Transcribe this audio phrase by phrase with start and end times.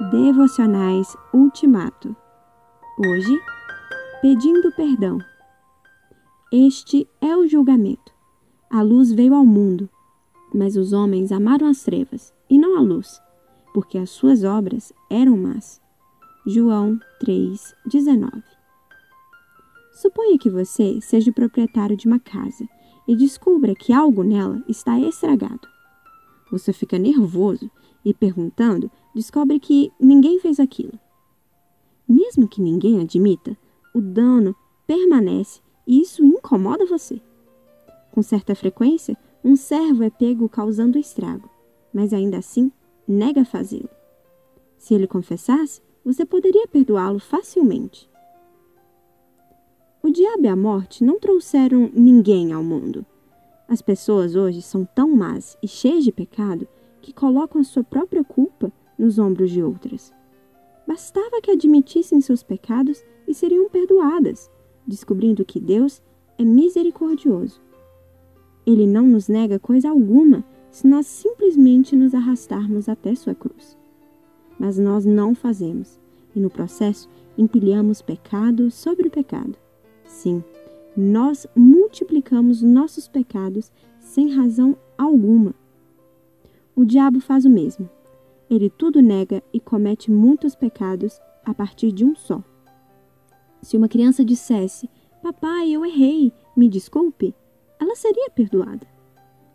[0.00, 2.14] Devocionais Ultimato.
[2.96, 3.36] Hoje,
[4.22, 5.18] pedindo perdão.
[6.52, 8.12] Este é o julgamento.
[8.70, 9.90] A luz veio ao mundo,
[10.54, 13.20] mas os homens amaram as trevas e não a luz,
[13.74, 15.80] porque as suas obras eram más.
[16.46, 18.44] João 3:19.
[19.94, 22.68] Suponha que você seja o proprietário de uma casa
[23.08, 25.66] e descubra que algo nela está estragado.
[26.52, 27.68] Você fica nervoso
[28.08, 30.98] e perguntando, descobre que ninguém fez aquilo.
[32.08, 33.54] Mesmo que ninguém admita,
[33.94, 37.20] o dano permanece e isso incomoda você.
[38.10, 41.50] Com certa frequência, um servo é pego causando estrago,
[41.92, 42.72] mas ainda assim
[43.06, 43.90] nega fazê-lo.
[44.78, 48.08] Se ele confessasse, você poderia perdoá-lo facilmente.
[50.02, 53.04] O diabo e a morte não trouxeram ninguém ao mundo.
[53.68, 56.66] As pessoas hoje são tão más e cheias de pecado
[57.00, 60.12] que colocam a sua própria culpa nos ombros de outras.
[60.86, 64.50] Bastava que admitissem seus pecados e seriam perdoadas,
[64.86, 66.02] descobrindo que Deus
[66.38, 67.60] é misericordioso.
[68.66, 73.76] Ele não nos nega coisa alguma se nós simplesmente nos arrastarmos até sua cruz.
[74.58, 75.98] Mas nós não fazemos,
[76.34, 79.56] e no processo empilhamos pecado sobre pecado.
[80.04, 80.42] Sim,
[80.96, 85.54] nós multiplicamos nossos pecados sem razão alguma.
[86.78, 87.90] O diabo faz o mesmo.
[88.48, 92.40] Ele tudo nega e comete muitos pecados a partir de um só.
[93.60, 94.88] Se uma criança dissesse:
[95.20, 97.34] Papai, eu errei, me desculpe,
[97.80, 98.86] ela seria perdoada.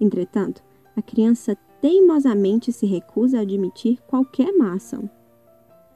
[0.00, 0.62] Entretanto,
[0.94, 5.10] a criança teimosamente se recusa a admitir qualquer má ação.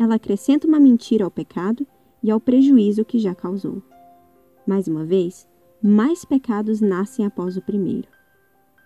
[0.00, 1.86] Ela acrescenta uma mentira ao pecado
[2.20, 3.80] e ao prejuízo que já causou.
[4.66, 5.48] Mais uma vez,
[5.80, 8.08] mais pecados nascem após o primeiro.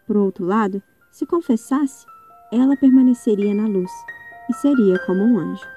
[0.07, 2.05] Por outro lado, se confessasse,
[2.57, 3.91] ela permaneceria na luz
[4.49, 5.76] e seria como um anjo.